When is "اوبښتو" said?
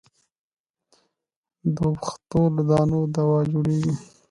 1.85-2.41